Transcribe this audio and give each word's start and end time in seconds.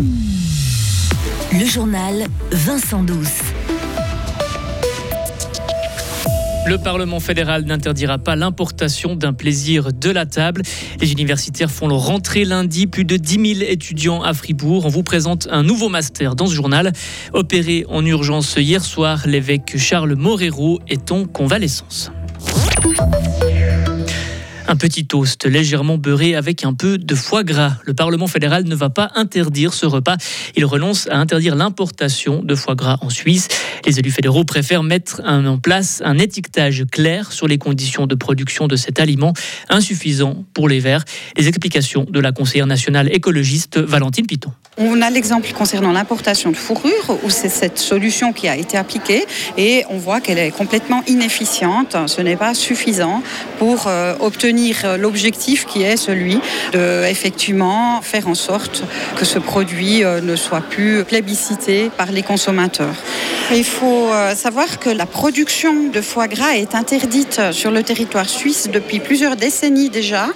Le 0.00 1.66
journal 1.66 2.24
Vincent 2.50 3.02
Douce. 3.02 3.42
Le 6.66 6.78
Parlement 6.78 7.20
fédéral 7.20 7.64
n'interdira 7.64 8.16
pas 8.18 8.36
l'importation 8.36 9.14
d'un 9.14 9.32
plaisir 9.32 9.92
de 9.92 10.10
la 10.10 10.24
table. 10.24 10.62
Les 11.00 11.12
universitaires 11.12 11.70
font 11.70 11.88
leur 11.88 11.98
rentrée 11.98 12.44
lundi. 12.44 12.86
Plus 12.86 13.04
de 13.04 13.16
10 13.16 13.56
000 13.56 13.70
étudiants 13.70 14.22
à 14.22 14.32
Fribourg. 14.32 14.86
On 14.86 14.88
vous 14.88 15.02
présente 15.02 15.48
un 15.50 15.62
nouveau 15.62 15.88
master 15.88 16.34
dans 16.34 16.46
ce 16.46 16.54
journal. 16.54 16.92
Opéré 17.32 17.84
en 17.88 18.04
urgence 18.06 18.56
hier 18.56 18.84
soir, 18.84 19.22
l'évêque 19.26 19.76
Charles 19.76 20.14
Morero 20.14 20.80
est 20.88 21.12
en 21.12 21.26
convalescence. 21.26 22.10
Un 24.70 24.76
petit 24.76 25.04
toast 25.04 25.46
légèrement 25.46 25.98
beurré 25.98 26.36
avec 26.36 26.64
un 26.64 26.74
peu 26.74 26.96
de 26.96 27.14
foie 27.16 27.42
gras. 27.42 27.72
Le 27.86 27.92
Parlement 27.92 28.28
fédéral 28.28 28.62
ne 28.62 28.74
va 28.76 28.88
pas 28.88 29.10
interdire 29.16 29.74
ce 29.74 29.84
repas. 29.84 30.16
Il 30.54 30.64
renonce 30.64 31.08
à 31.08 31.16
interdire 31.16 31.56
l'importation 31.56 32.40
de 32.44 32.54
foie 32.54 32.76
gras 32.76 32.98
en 33.00 33.10
Suisse. 33.10 33.48
Les 33.84 33.98
élus 33.98 34.12
fédéraux 34.12 34.44
préfèrent 34.44 34.84
mettre 34.84 35.22
en 35.26 35.58
place 35.58 36.02
un 36.04 36.18
étiquetage 36.18 36.84
clair 36.92 37.32
sur 37.32 37.48
les 37.48 37.58
conditions 37.58 38.06
de 38.06 38.14
production 38.14 38.68
de 38.68 38.76
cet 38.76 39.00
aliment, 39.00 39.32
insuffisant 39.70 40.44
pour 40.54 40.68
les 40.68 40.78
verts. 40.78 41.04
Les 41.36 41.48
explications 41.48 42.06
de 42.08 42.20
la 42.20 42.30
conseillère 42.30 42.68
nationale 42.68 43.12
écologiste 43.12 43.78
Valentine 43.78 44.28
Piton. 44.28 44.52
On 44.78 45.02
a 45.02 45.10
l'exemple 45.10 45.52
concernant 45.52 45.90
l'importation 45.90 46.52
de 46.52 46.56
fourrure 46.56 47.18
où 47.24 47.28
c'est 47.28 47.48
cette 47.48 47.78
solution 47.80 48.32
qui 48.32 48.46
a 48.46 48.56
été 48.56 48.76
appliquée 48.76 49.24
et 49.58 49.82
on 49.90 49.98
voit 49.98 50.20
qu'elle 50.20 50.38
est 50.38 50.52
complètement 50.52 51.02
inefficiente. 51.08 51.96
Ce 52.06 52.20
n'est 52.20 52.36
pas 52.36 52.54
suffisant 52.54 53.24
pour 53.58 53.88
euh, 53.88 54.14
obtenir 54.20 54.59
l'objectif 54.98 55.66
qui 55.66 55.82
est 55.82 55.96
celui 55.96 56.38
de 56.72 57.04
effectivement 57.04 58.00
faire 58.02 58.28
en 58.28 58.34
sorte 58.34 58.82
que 59.16 59.24
ce 59.24 59.38
produit 59.38 60.04
euh, 60.04 60.20
ne 60.20 60.36
soit 60.36 60.60
plus 60.60 61.04
plébiscité 61.04 61.90
par 61.96 62.12
les 62.12 62.22
consommateurs. 62.22 62.94
Il 63.52 63.64
faut 63.64 64.08
euh, 64.12 64.34
savoir 64.34 64.78
que 64.78 64.90
la 64.90 65.06
production 65.06 65.88
de 65.92 66.00
foie 66.00 66.28
gras 66.28 66.54
est 66.56 66.74
interdite 66.74 67.40
sur 67.52 67.70
le 67.70 67.82
territoire 67.82 68.28
suisse 68.28 68.68
depuis 68.72 69.00
plusieurs 69.00 69.36
décennies 69.36 69.90
déjà, 69.90 70.28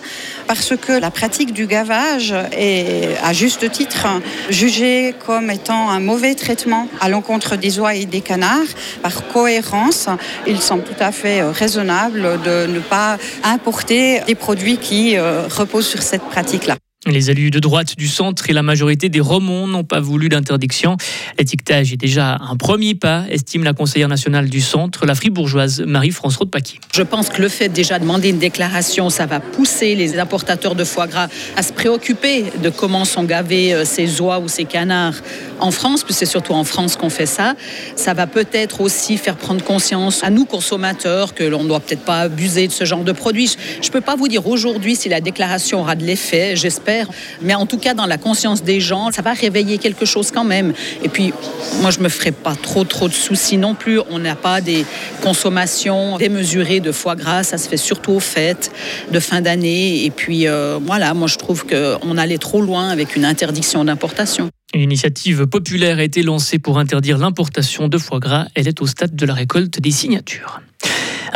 parce 0.46 0.76
que 0.76 0.92
la 0.92 1.10
pratique 1.10 1.52
du 1.52 1.66
gavage 1.66 2.34
est, 2.52 3.16
à 3.22 3.32
juste 3.32 3.70
titre, 3.70 4.06
jugée 4.50 5.14
comme 5.26 5.50
étant 5.50 5.90
un 5.90 6.00
mauvais 6.00 6.34
traitement 6.34 6.88
à 7.00 7.08
l'encontre 7.08 7.56
des 7.56 7.78
oies 7.78 7.94
et 7.94 8.06
des 8.06 8.20
canards. 8.20 8.72
Par 9.02 9.26
cohérence, 9.28 10.08
il 10.46 10.60
semble 10.60 10.84
tout 10.84 11.00
à 11.00 11.12
fait 11.12 11.42
raisonnable 11.42 12.40
de 12.42 12.66
ne 12.66 12.80
pas 12.80 13.18
importer 13.42 14.20
des 14.26 14.34
produits 14.34 14.78
qui 14.78 15.16
euh, 15.16 15.46
reposent 15.48 15.88
sur 15.88 16.02
cette 16.02 16.22
pratique-là. 16.22 16.76
Les 17.06 17.30
élus 17.30 17.50
de 17.50 17.58
droite 17.58 17.98
du 17.98 18.08
centre 18.08 18.48
et 18.48 18.54
la 18.54 18.62
majorité 18.62 19.10
des 19.10 19.20
Romans 19.20 19.66
n'ont 19.66 19.84
pas 19.84 20.00
voulu 20.00 20.30
d'interdiction. 20.30 20.96
L'étiquetage 21.38 21.92
est 21.92 21.98
déjà 21.98 22.38
un 22.40 22.56
premier 22.56 22.94
pas, 22.94 23.24
estime 23.28 23.62
la 23.62 23.74
conseillère 23.74 24.08
nationale 24.08 24.48
du 24.48 24.62
centre, 24.62 25.04
la 25.04 25.14
fribourgeoise 25.14 25.82
Marie-France 25.82 26.36
Rodepaquier. 26.36 26.80
Je 26.94 27.02
pense 27.02 27.28
que 27.28 27.42
le 27.42 27.50
fait 27.50 27.68
déjà 27.68 27.98
de 27.98 28.04
demander 28.04 28.30
une 28.30 28.38
déclaration, 28.38 29.10
ça 29.10 29.26
va 29.26 29.40
pousser 29.40 29.94
les 29.96 30.18
importateurs 30.18 30.74
de 30.74 30.84
foie 30.84 31.06
gras 31.06 31.28
à 31.56 31.62
se 31.62 31.74
préoccuper 31.74 32.44
de 32.62 32.70
comment 32.70 33.04
sont 33.04 33.24
gavés 33.24 33.74
euh, 33.74 33.84
ces 33.84 34.22
oies 34.22 34.38
ou 34.38 34.48
ces 34.48 34.64
canards 34.64 35.20
en 35.60 35.70
France, 35.70 36.04
puisque 36.04 36.20
c'est 36.20 36.26
surtout 36.26 36.54
en 36.54 36.64
France 36.64 36.96
qu'on 36.96 37.10
fait 37.10 37.26
ça. 37.26 37.54
Ça 37.96 38.14
va 38.14 38.26
peut-être 38.26 38.80
aussi 38.80 39.18
faire 39.18 39.36
prendre 39.36 39.62
conscience 39.62 40.24
à 40.24 40.30
nous 40.30 40.46
consommateurs 40.46 41.34
que 41.34 41.44
l'on 41.44 41.64
ne 41.64 41.68
doit 41.68 41.80
peut-être 41.80 42.04
pas 42.04 42.20
abuser 42.20 42.66
de 42.66 42.72
ce 42.72 42.84
genre 42.84 43.04
de 43.04 43.12
produits. 43.12 43.54
Je 43.82 43.88
ne 43.88 43.92
peux 43.92 44.00
pas 44.00 44.16
vous 44.16 44.28
dire 44.28 44.46
aujourd'hui 44.46 44.96
si 44.96 45.10
la 45.10 45.20
déclaration 45.20 45.80
aura 45.80 45.96
de 45.96 46.04
l'effet, 46.04 46.56
j'espère 46.56 46.93
mais 47.42 47.54
en 47.54 47.66
tout 47.66 47.78
cas, 47.78 47.94
dans 47.94 48.06
la 48.06 48.18
conscience 48.18 48.62
des 48.62 48.80
gens, 48.80 49.10
ça 49.12 49.22
va 49.22 49.32
réveiller 49.32 49.78
quelque 49.78 50.04
chose 50.04 50.30
quand 50.30 50.44
même. 50.44 50.72
Et 51.02 51.08
puis, 51.08 51.32
moi, 51.80 51.90
je 51.90 52.00
me 52.00 52.08
ferai 52.08 52.32
pas 52.32 52.54
trop, 52.54 52.84
trop 52.84 53.08
de 53.08 53.12
soucis 53.12 53.56
non 53.56 53.74
plus. 53.74 54.00
On 54.10 54.18
n'a 54.18 54.36
pas 54.36 54.60
des 54.60 54.84
consommations 55.22 56.18
démesurées 56.18 56.80
de 56.80 56.92
foie 56.92 57.16
gras. 57.16 57.42
Ça 57.42 57.58
se 57.58 57.68
fait 57.68 57.76
surtout 57.76 58.12
aux 58.12 58.20
fêtes 58.20 58.70
de 59.10 59.20
fin 59.20 59.40
d'année. 59.40 60.04
Et 60.04 60.10
puis, 60.10 60.48
euh, 60.48 60.78
voilà, 60.82 61.14
moi, 61.14 61.28
je 61.28 61.36
trouve 61.36 61.64
qu'on 61.66 62.18
allait 62.18 62.38
trop 62.38 62.60
loin 62.60 62.88
avec 62.88 63.16
une 63.16 63.24
interdiction 63.24 63.84
d'importation. 63.84 64.50
Une 64.74 64.80
initiative 64.80 65.46
populaire 65.46 65.98
a 65.98 66.02
été 66.02 66.22
lancée 66.22 66.58
pour 66.58 66.78
interdire 66.78 67.18
l'importation 67.18 67.88
de 67.88 67.98
foie 67.98 68.18
gras. 68.18 68.46
Elle 68.54 68.66
est 68.66 68.82
au 68.82 68.86
stade 68.86 69.14
de 69.14 69.26
la 69.26 69.34
récolte 69.34 69.80
des 69.80 69.92
signatures. 69.92 70.60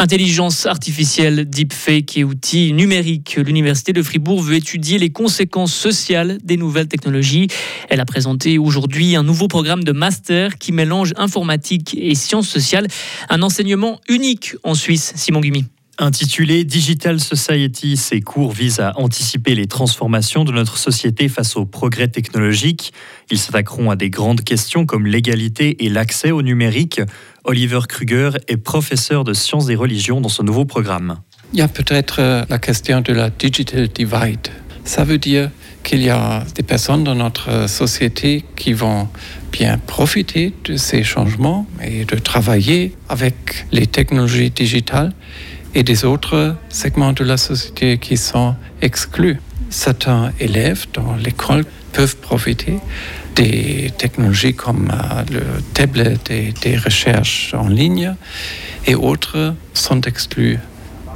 Intelligence 0.00 0.66
artificielle, 0.66 1.50
deepfake 1.50 2.16
et 2.18 2.22
outils 2.22 2.72
numériques. 2.72 3.34
L'Université 3.34 3.92
de 3.92 4.00
Fribourg 4.00 4.40
veut 4.40 4.54
étudier 4.54 4.96
les 4.96 5.10
conséquences 5.10 5.74
sociales 5.74 6.38
des 6.44 6.56
nouvelles 6.56 6.86
technologies. 6.86 7.48
Elle 7.88 7.98
a 7.98 8.04
présenté 8.04 8.58
aujourd'hui 8.58 9.16
un 9.16 9.24
nouveau 9.24 9.48
programme 9.48 9.82
de 9.82 9.90
master 9.90 10.56
qui 10.58 10.70
mélange 10.70 11.14
informatique 11.16 11.96
et 11.98 12.14
sciences 12.14 12.48
sociales. 12.48 12.86
Un 13.28 13.42
enseignement 13.42 14.00
unique 14.08 14.54
en 14.62 14.74
Suisse. 14.74 15.12
Simon 15.16 15.40
Gumi. 15.40 15.64
Intitulé 16.00 16.62
Digital 16.62 17.18
Society, 17.18 17.96
ces 17.96 18.20
cours 18.20 18.52
visent 18.52 18.78
à 18.78 18.92
anticiper 19.00 19.56
les 19.56 19.66
transformations 19.66 20.44
de 20.44 20.52
notre 20.52 20.78
société 20.78 21.28
face 21.28 21.56
aux 21.56 21.66
progrès 21.66 22.06
technologiques. 22.06 22.92
Ils 23.32 23.38
s'attaqueront 23.38 23.90
à 23.90 23.96
des 23.96 24.08
grandes 24.08 24.42
questions 24.42 24.86
comme 24.86 25.08
l'égalité 25.08 25.84
et 25.84 25.88
l'accès 25.88 26.30
au 26.30 26.42
numérique. 26.42 27.00
Oliver 27.48 27.80
Kruger 27.88 28.32
est 28.46 28.58
professeur 28.58 29.24
de 29.24 29.32
sciences 29.32 29.64
des 29.64 29.74
religions 29.74 30.20
dans 30.20 30.28
ce 30.28 30.42
nouveau 30.42 30.66
programme. 30.66 31.16
Il 31.54 31.58
y 31.58 31.62
a 31.62 31.68
peut-être 31.68 32.20
euh, 32.20 32.44
la 32.50 32.58
question 32.58 33.00
de 33.00 33.14
la 33.14 33.30
digital 33.30 33.88
divide. 33.88 34.48
Ça 34.84 35.02
veut 35.02 35.16
dire 35.16 35.50
qu'il 35.82 36.02
y 36.02 36.10
a 36.10 36.44
des 36.54 36.62
personnes 36.62 37.04
dans 37.04 37.14
notre 37.14 37.66
société 37.66 38.44
qui 38.54 38.74
vont 38.74 39.08
bien 39.50 39.78
profiter 39.78 40.52
de 40.64 40.76
ces 40.76 41.02
changements 41.02 41.66
et 41.82 42.04
de 42.04 42.16
travailler 42.16 42.94
avec 43.08 43.64
les 43.72 43.86
technologies 43.86 44.50
digitales 44.50 45.14
et 45.74 45.82
des 45.82 46.04
autres 46.04 46.54
segments 46.68 47.14
de 47.14 47.24
la 47.24 47.38
société 47.38 47.96
qui 47.96 48.18
sont 48.18 48.56
exclus. 48.82 49.38
Certains 49.70 50.32
élèves 50.40 50.86
dans 50.92 51.14
l'école 51.16 51.64
peuvent 51.92 52.16
profiter 52.16 52.78
des 53.34 53.92
technologies 53.96 54.54
comme 54.54 54.90
euh, 54.92 55.22
le 55.30 55.42
tablet 55.74 56.18
et 56.30 56.52
des 56.62 56.76
recherches 56.76 57.54
en 57.54 57.68
ligne 57.68 58.14
et 58.86 58.94
autres 58.94 59.54
sont 59.74 60.00
exclus 60.02 60.58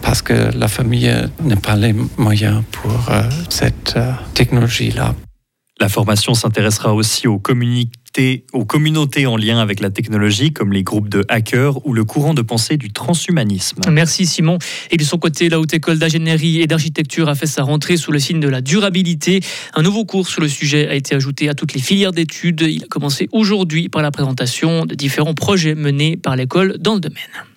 parce 0.02 0.20
que 0.20 0.50
la 0.56 0.68
famille 0.68 1.12
n'a 1.42 1.56
pas 1.56 1.76
les 1.76 1.94
moyens 2.18 2.62
pour 2.72 3.08
euh, 3.10 3.22
cette 3.48 3.94
euh, 3.96 4.12
technologie-là. 4.34 5.14
La 5.80 5.88
formation 5.88 6.34
s'intéressera 6.34 6.92
aussi 6.92 7.26
aux 7.28 7.38
aux 8.52 8.64
communautés 8.64 9.26
en 9.26 9.36
lien 9.36 9.58
avec 9.58 9.80
la 9.80 9.90
technologie, 9.90 10.52
comme 10.52 10.72
les 10.72 10.82
groupes 10.82 11.08
de 11.08 11.24
hackers 11.28 11.86
ou 11.86 11.94
le 11.94 12.04
courant 12.04 12.34
de 12.34 12.42
pensée 12.42 12.76
du 12.76 12.92
transhumanisme. 12.92 13.80
Merci 13.90 14.26
Simon. 14.26 14.58
Et 14.90 14.96
de 14.96 15.04
son 15.04 15.18
côté, 15.18 15.48
la 15.48 15.58
Haute 15.58 15.72
École 15.74 15.98
d'ingénierie 15.98 16.60
et 16.60 16.66
d'architecture 16.66 17.28
a 17.28 17.34
fait 17.34 17.46
sa 17.46 17.62
rentrée 17.62 17.96
sous 17.96 18.12
le 18.12 18.18
signe 18.18 18.40
de 18.40 18.48
la 18.48 18.60
durabilité. 18.60 19.40
Un 19.74 19.82
nouveau 19.82 20.04
cours 20.04 20.28
sur 20.28 20.40
le 20.40 20.48
sujet 20.48 20.88
a 20.88 20.94
été 20.94 21.14
ajouté 21.14 21.48
à 21.48 21.54
toutes 21.54 21.74
les 21.74 21.80
filières 21.80 22.12
d'études. 22.12 22.62
Il 22.62 22.84
a 22.84 22.86
commencé 22.86 23.28
aujourd'hui 23.32 23.88
par 23.88 24.02
la 24.02 24.10
présentation 24.10 24.84
de 24.84 24.94
différents 24.94 25.34
projets 25.34 25.74
menés 25.74 26.16
par 26.16 26.36
l'école 26.36 26.76
dans 26.78 26.94
le 26.94 27.00
domaine. 27.00 27.51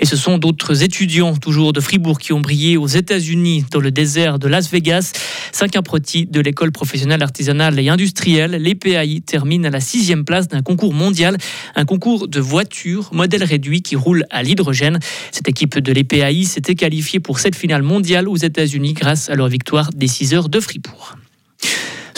Et 0.00 0.06
ce 0.06 0.16
sont 0.16 0.38
d'autres 0.38 0.82
étudiants, 0.82 1.36
toujours 1.36 1.74
de 1.74 1.80
Fribourg, 1.80 2.18
qui 2.18 2.32
ont 2.32 2.40
brillé 2.40 2.78
aux 2.78 2.86
États-Unis, 2.86 3.66
dans 3.70 3.80
le 3.80 3.90
désert 3.90 4.38
de 4.38 4.48
Las 4.48 4.70
Vegas. 4.70 5.12
Cinq 5.52 5.76
apprentis 5.76 6.24
de 6.24 6.40
l'école 6.40 6.72
professionnelle 6.72 7.22
artisanale 7.22 7.78
et 7.78 7.90
industrielle, 7.90 8.52
les 8.52 8.74
PAI, 8.74 9.20
terminent 9.20 9.68
à 9.68 9.70
la 9.70 9.80
sixième 9.80 10.24
place 10.24 10.48
d'un 10.48 10.62
concours 10.62 10.94
mondial, 10.94 11.36
un 11.76 11.84
concours 11.84 12.28
de 12.28 12.40
voitures 12.40 13.10
modèle 13.12 13.44
réduit 13.44 13.82
qui 13.82 13.94
roule 13.94 14.24
à 14.30 14.42
l'hydrogène. 14.42 14.98
Cette 15.32 15.48
équipe 15.48 15.78
de 15.78 15.92
l'EPAI 15.92 16.44
s'était 16.44 16.74
qualifiée 16.74 17.20
pour 17.20 17.38
cette 17.38 17.54
finale 17.54 17.82
mondiale 17.82 18.26
aux 18.26 18.36
États-Unis 18.36 18.94
grâce 18.94 19.28
à 19.28 19.34
leur 19.34 19.48
victoire 19.48 19.90
des 19.94 20.08
6 20.08 20.32
heures 20.32 20.48
de 20.48 20.60
Fribourg. 20.60 21.16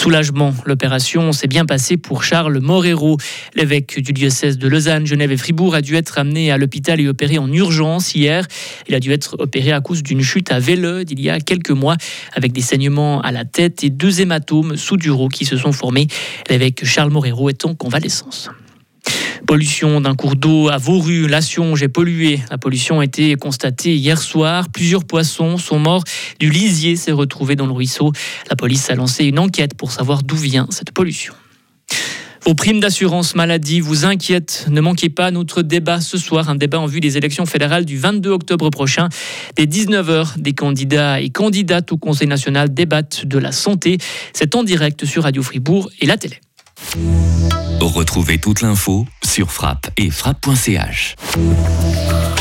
Soulagement, 0.02 0.52
l'opération 0.66 1.30
s'est 1.30 1.46
bien 1.46 1.64
passée 1.64 1.96
pour 1.96 2.24
Charles 2.24 2.58
Morero. 2.58 3.18
L'évêque 3.54 4.00
du 4.00 4.12
diocèse 4.12 4.58
de 4.58 4.66
Lausanne, 4.66 5.06
Genève 5.06 5.30
et 5.30 5.36
Fribourg 5.36 5.76
a 5.76 5.80
dû 5.80 5.94
être 5.94 6.18
amené 6.18 6.50
à 6.50 6.58
l'hôpital 6.58 7.00
et 7.00 7.06
opéré 7.06 7.38
en 7.38 7.46
urgence 7.52 8.12
hier. 8.16 8.48
Il 8.88 8.96
a 8.96 8.98
dû 8.98 9.12
être 9.12 9.36
opéré 9.38 9.70
à 9.70 9.80
cause 9.80 10.02
d'une 10.02 10.20
chute 10.20 10.50
à 10.50 10.58
Vélode 10.58 11.12
il 11.12 11.20
y 11.20 11.30
a 11.30 11.38
quelques 11.38 11.70
mois 11.70 11.96
avec 12.34 12.50
des 12.50 12.62
saignements 12.62 13.20
à 13.20 13.30
la 13.30 13.44
tête 13.44 13.84
et 13.84 13.90
deux 13.90 14.20
hématomes 14.20 14.76
sous-duraux 14.76 15.28
qui 15.28 15.44
se 15.44 15.56
sont 15.56 15.70
formés. 15.70 16.08
L'évêque 16.50 16.84
Charles 16.84 17.12
Morero 17.12 17.48
est 17.48 17.64
en 17.64 17.76
convalescence. 17.76 18.50
Pollution 19.52 20.00
d'un 20.00 20.14
cours 20.14 20.34
d'eau 20.34 20.70
à 20.70 20.78
Vauru, 20.78 21.28
la 21.28 21.42
Sionge 21.42 21.82
est 21.82 21.90
polluée. 21.90 22.40
La 22.50 22.56
pollution 22.56 23.00
a 23.00 23.04
été 23.04 23.34
constatée 23.34 23.94
hier 23.94 24.16
soir. 24.16 24.70
Plusieurs 24.72 25.04
poissons 25.04 25.58
sont 25.58 25.78
morts. 25.78 26.04
Du 26.40 26.48
lisier 26.48 26.96
s'est 26.96 27.12
retrouvé 27.12 27.54
dans 27.54 27.66
le 27.66 27.72
ruisseau. 27.72 28.12
La 28.48 28.56
police 28.56 28.88
a 28.88 28.94
lancé 28.94 29.26
une 29.26 29.38
enquête 29.38 29.74
pour 29.74 29.92
savoir 29.92 30.22
d'où 30.22 30.36
vient 30.36 30.66
cette 30.70 30.92
pollution. 30.92 31.34
Vos 32.46 32.54
primes 32.54 32.80
d'assurance 32.80 33.34
maladie 33.34 33.80
vous 33.80 34.06
inquiètent. 34.06 34.68
Ne 34.70 34.80
manquez 34.80 35.10
pas 35.10 35.30
notre 35.30 35.60
débat 35.60 36.00
ce 36.00 36.16
soir, 36.16 36.48
un 36.48 36.54
débat 36.54 36.80
en 36.80 36.86
vue 36.86 37.00
des 37.00 37.18
élections 37.18 37.44
fédérales 37.44 37.84
du 37.84 37.98
22 37.98 38.30
octobre 38.30 38.70
prochain. 38.70 39.10
Dès 39.56 39.66
19h, 39.66 40.38
des 40.40 40.54
candidats 40.54 41.20
et 41.20 41.28
candidates 41.28 41.92
au 41.92 41.98
Conseil 41.98 42.26
national 42.26 42.72
débattent 42.72 43.26
de 43.26 43.36
la 43.36 43.52
santé. 43.52 43.98
C'est 44.32 44.54
en 44.54 44.64
direct 44.64 45.04
sur 45.04 45.24
Radio 45.24 45.42
Fribourg 45.42 45.90
et 46.00 46.06
la 46.06 46.16
télé. 46.16 46.40
Retrouvez 47.80 48.38
toute 48.38 48.62
l'info 48.62 49.06
sur 49.22 49.52
frappe 49.52 49.90
et 49.96 50.10
frappe.ch. 50.10 51.16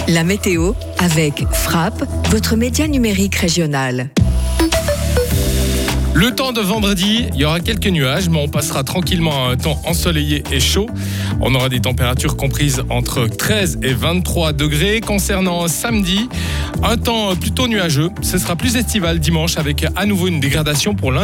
La 0.07 0.23
météo 0.23 0.73
avec 0.97 1.45
Frappe, 1.51 2.03
votre 2.29 2.55
média 2.55 2.87
numérique 2.87 3.35
régional. 3.35 4.09
Le 6.13 6.35
temps 6.35 6.51
de 6.51 6.61
vendredi, 6.61 7.25
il 7.33 7.39
y 7.39 7.45
aura 7.45 7.59
quelques 7.59 7.87
nuages, 7.87 8.29
mais 8.29 8.37
on 8.37 8.47
passera 8.47 8.83
tranquillement 8.83 9.47
à 9.47 9.51
un 9.51 9.55
temps 9.57 9.81
ensoleillé 9.85 10.43
et 10.51 10.59
chaud. 10.59 10.87
On 11.39 11.55
aura 11.55 11.69
des 11.69 11.79
températures 11.79 12.35
comprises 12.35 12.83
entre 12.89 13.27
13 13.27 13.79
et 13.81 13.93
23 13.93 14.53
degrés. 14.53 15.01
Concernant 15.01 15.67
samedi, 15.67 16.29
un 16.83 16.97
temps 16.97 17.35
plutôt 17.35 17.67
nuageux. 17.67 18.09
Ce 18.21 18.37
sera 18.37 18.55
plus 18.55 18.75
estival 18.75 19.19
dimanche 19.19 19.57
avec 19.57 19.85
à 19.95 20.05
nouveau 20.05 20.27
une 20.27 20.39
dégradation 20.39 20.95
pour 20.95 21.11
lundi. 21.11 21.19